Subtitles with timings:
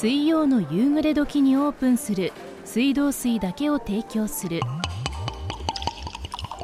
[0.00, 2.32] 水曜の夕暮れ時にオープンする
[2.64, 4.60] 水道水だけを提供する。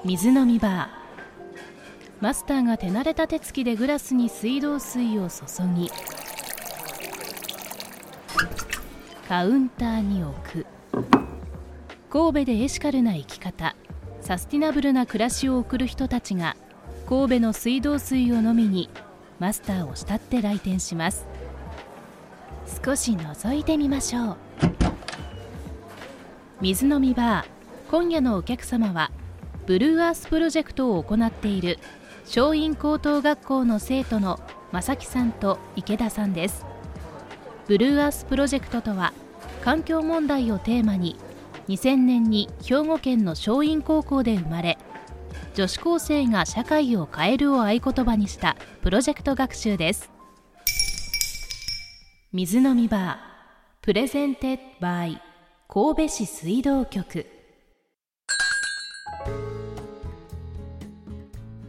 [0.05, 2.23] 水飲みバー。
[2.23, 5.91] マスターが手慣れた手つきでグラスに水道水を注ぎ
[9.29, 10.67] カウンターに置く。
[12.11, 13.75] 神戸でエシカルな生き方。
[14.21, 16.57] サスティナブルな暮らしを送る人たちが
[17.09, 18.91] 神戸の水道水を飲みに
[19.41, 21.27] マスターを慕って来店します。
[22.75, 24.37] 少し覗いてみましょう。
[26.61, 29.11] 水飲みバー今夜のお客様は
[29.67, 31.79] ブルーアースプロジェクトを行っている
[32.25, 34.41] 松陰高等学校の生徒の
[34.73, 36.65] 正木さんと池田さんです。
[37.67, 39.13] ブルーアースプロジェクトとは
[39.63, 41.17] 環境問題をテーマに
[41.69, 44.77] 2000年に兵庫県の松陰高校で生まれ
[45.55, 50.14] 女子高生が社会を変えるを合言葉にしたプロジェクト学習です。
[52.37, 53.17] 水飲みバー。
[53.81, 55.23] Presented by
[55.69, 57.25] 神戸市水道局。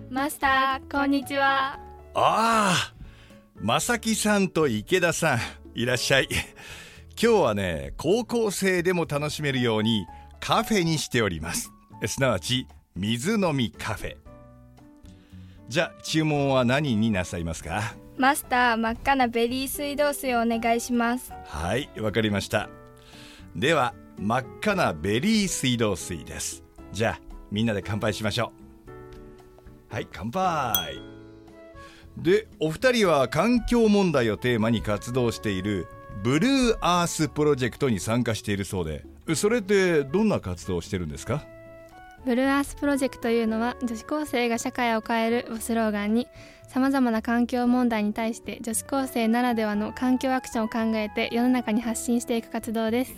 [0.10, 1.80] マスターこんにちは。
[2.16, 2.94] ああ
[3.62, 5.40] 正木さんと池田さん
[5.76, 6.30] いらっしゃい。
[6.32, 10.08] 今日はね高校生でも楽しめるように
[10.40, 11.72] カフェにしております。
[12.08, 14.18] すなわち水飲みカフェ。
[15.70, 17.94] じゃあ注文は何になさいますか？
[18.18, 21.34] マスター真っ赤なベリー水道水をお願いします。
[21.48, 22.70] はいわかりました。
[23.56, 26.64] では真っ赤なベリー水道水です。
[26.94, 27.20] じゃあ
[27.52, 28.54] みんなで乾杯しましょ
[29.92, 29.94] う。
[29.94, 31.02] はい乾杯。
[32.18, 35.88] でお二人は環境問題をテーマに活動している
[36.24, 39.04] ブルーアースプロジェクトに参加しているそうで
[39.36, 41.44] それってどんな活動をしてるんですか？
[42.26, 46.28] ブルーアースプロジェクトというのは女子高生が社会を変えるをスローガンに
[46.68, 53.16] さまざまな環境問題に対して女子高生ならではの環境アクションを考えて世の中に発信していく活動です。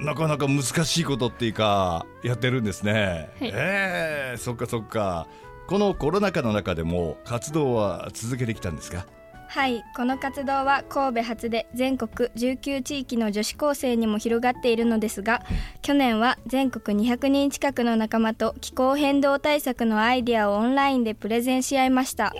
[0.00, 5.26] なかなか難しいことっていうかやってるんですね、はい、えー、そっかそっか。
[5.66, 9.06] このコロナ禍の中でも活動は続けてきたんですか？
[9.48, 15.42] はいこの活動は神戸初で全国19地域の女子高生にも広がっているのですが、
[15.80, 22.32] 去年は全国200人近くの仲間と気候変動対策のアイディアをオンラインでプレゼンし合いました。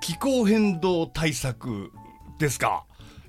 [0.00, 1.92] 気候変動対策
[2.38, 2.84] ですか？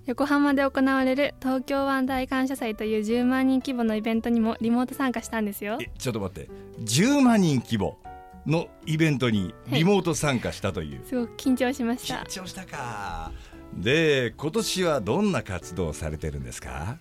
[0.07, 5.77] 横浜で行われる東京湾大感謝祭という10万人規模のイベントにもリモート参加したんですよ。
[5.99, 6.49] ちょっと待って。
[6.79, 7.97] 10万人規模
[8.45, 12.23] のイベントにリモート参加したという、はい、すごく緊張しました。
[12.23, 13.31] 緊張したか。
[13.73, 16.97] で今年はどんな活動をされてるんですか？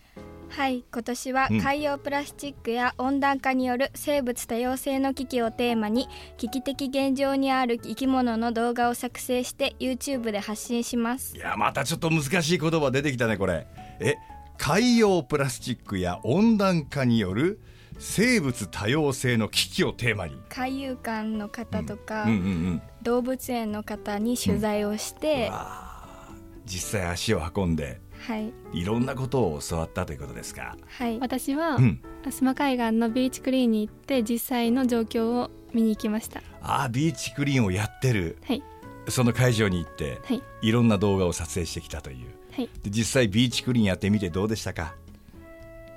[0.51, 6.09] はい今年は海洋プラスチックや温暖化による生物多様性の危機をテーマに
[6.39, 11.37] 危機的現状にある生き物の動画を作成して YouTube で発信します。
[11.37, 13.67] いやまたちょっと難しい言葉出てきたねこれ。
[14.01, 14.17] え
[14.59, 17.61] 海洋プラスチックや温暖化による
[18.01, 20.37] 生物多様性の危機をテーマに。
[20.49, 22.31] 海遊館の方とか、うん。
[22.31, 36.43] うんうんうん、動物園の方に取材をして、うん、実際足を運んで、はい、いろんなことを教わったということですか、はい、私は、うん、須磨海岸のビーチクリーンに行って実際の状況を見に行きました。
[36.63, 38.63] ああビーチクリーンをやってる、はい、
[39.09, 44.95] その会場に行って、はい、いろんな動画を撮影してきたという、はい、で実際ビーチクリーンやってみてどうでしたか？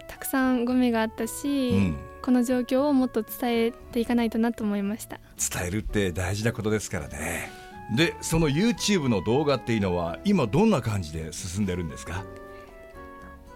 [0.08, 5.20] たくさんゴミがあったし、うん、この状況をもっと伝えていかないとなと思いました。
[5.38, 7.50] 伝えるって大事なことですからね。
[7.96, 12.24] でその YouTube の動画っていうのは今どんな感じで進んでるんですか？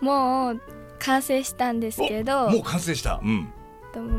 [0.02, 0.62] もう
[1.00, 3.22] 完成したんですけどもう完成した。
[3.24, 3.54] うん。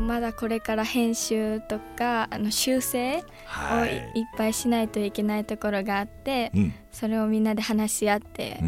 [0.07, 8.59] まだこれから編集とかあの修正をいっぱいしないといけないところがあって、うん、それをみんなで話し合って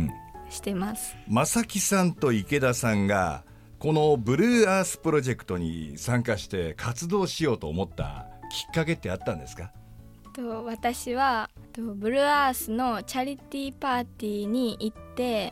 [0.50, 1.18] してます。
[1.28, 3.44] 正木さんと池田さんが
[3.82, 9.72] このブルーアースプロジェクトに参加して活動しようと思ったきっかけってあったんですか？
[10.34, 15.52] と私はとブルーアースのチャリティーパーティーに行って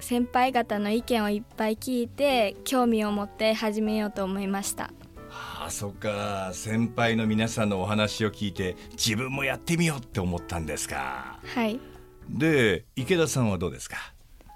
[0.00, 4.84] 先輩方の意見をいっぱい聞いて興味を持って始めようと思いました。
[5.28, 6.52] はあそっか。
[6.54, 11.40] 先輩の皆さんのお話を聞いて自分もやってみようって思ったんですか？
[11.44, 11.78] はい。
[12.30, 13.96] で池田さんはどうですか？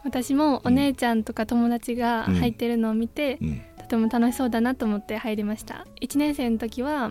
[0.04, 5.86] 私もお姉ちゃんとか友達が入ってるのを見て、うん、とても楽しそうだなと思って入りました。
[6.00, 7.10] 1年生の時は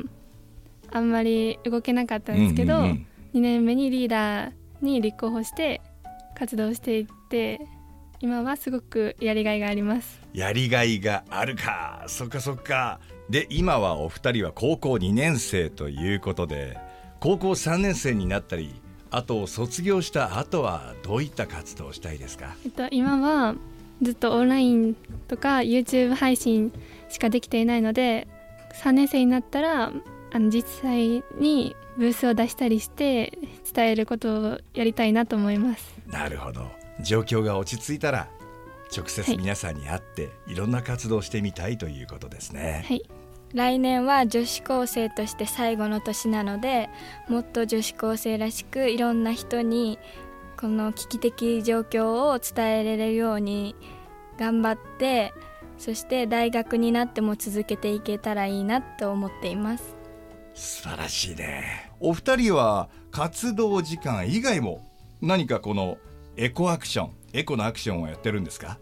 [0.91, 3.05] あんまり動けなかったんですけど、うんうんうん、
[3.35, 4.51] 2年目にリーダー
[4.81, 5.81] に立候補して
[6.35, 7.61] 活動していって
[8.21, 10.21] 今はすごくやりがいがあります。
[10.33, 12.03] やりがいがあるか。
[12.07, 12.99] そっかそっか。
[13.29, 16.77] で今はお二人は高校2年生ということで
[17.19, 23.55] 高校3年生になったりあと卒業した後はどういった活動をしたいですか、えっと、今は
[24.01, 24.95] ずっとオンライン
[25.27, 26.71] とか YouTube 配信
[27.09, 28.27] しかできていないので
[28.83, 29.91] 3年生になったら
[30.31, 33.37] あの実際にブースを出したりして
[33.73, 35.93] 伝えることをやりたいなと思います。
[36.07, 36.65] なるほど。
[37.01, 38.29] 状況が落ち着いたら
[38.95, 42.85] 直接皆さんに会って、はい、いろんな活動をしてみたいということですね。
[42.87, 43.03] はい
[43.53, 46.89] 来年は女子高生として最後の年なので
[47.27, 49.97] もっと女子高生らしくいろんな人に
[50.55, 53.75] この危機的状況を伝えられるように
[54.37, 55.33] 頑張って
[55.77, 59.95] そして大学になっても続けていけたらいいなと思っています。
[60.53, 61.89] 素晴らしいね。
[62.01, 64.85] お二人は活動時間以外も
[65.21, 65.97] 何かこの
[66.35, 68.77] エコアクションエコのアクションをやってるんですか？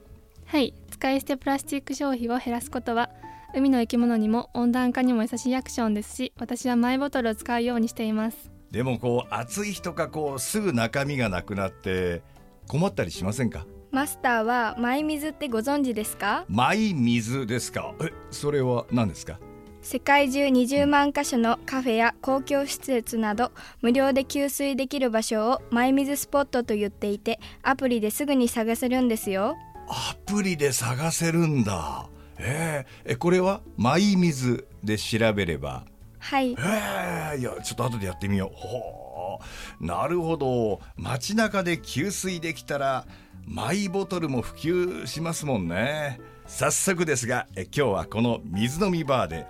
[0.47, 0.73] はい。
[0.89, 3.11] 使い捨てプラスチック消費を減らすことは
[3.57, 8.51] 海の生き物にも温暖化にも優しいアクションですし私はマイボトルを使うようにしています。
[8.69, 12.21] でもこう暑い日とかこうすぐ中身がなくなって
[12.67, 13.65] 困ったりしませんか？
[13.89, 16.45] マスターはマイ水ってご存知ですか？
[16.47, 17.95] マイ水ですか？
[17.99, 19.39] えそれは何ですか？
[19.81, 23.51] 世界中20万箇所のカフェや公共施設など
[23.81, 29.55] 無料で給水できる場所をマイ水スポットと言っていてアプリですぐに探せるんですよ。
[29.89, 32.07] アプリで探せるんだ
[32.39, 33.61] えー、えこれは？
[33.77, 35.85] マイ水で調べれば。
[36.19, 36.51] はい。
[36.51, 38.55] えー、いやちょっと後でやってみよう。
[38.55, 39.39] ほ
[39.81, 39.85] う。
[39.85, 40.79] なるほど。
[40.95, 43.05] 街中で給水できたら
[43.45, 46.19] マイボトルも普及しますもんね。
[46.47, 49.45] 早速ですがえ今日はこの水飲みバーで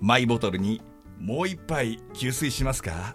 [0.00, 0.82] マイボトルに
[1.18, 3.14] もう一杯給水しますか？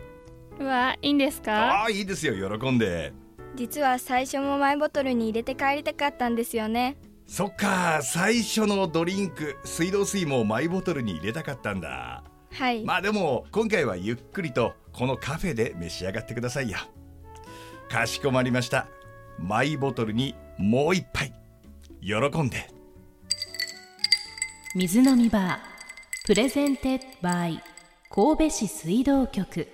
[0.60, 1.82] うわいいんですか？
[1.82, 2.58] ああいいですよ。
[2.58, 3.14] 喜んで。
[3.56, 6.96] 実は最初もマイボトルに入れて帰りたかったんですよね
[7.28, 12.24] そっか最初のドリンク水道水もマイボトルに入れたかったんだ。
[12.54, 12.84] はい。
[12.86, 16.78] まあでも今回はゆっくりとこのカフェで召し上がってくださいよ。
[17.90, 18.88] かしこまりました。
[19.38, 21.34] マイボトルにもう一杯。
[22.02, 22.70] 喜んで。
[24.74, 27.62] 水飲みバー Presented by
[28.10, 29.68] 神戸市水道局